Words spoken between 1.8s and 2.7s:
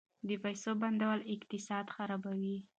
خرابوي.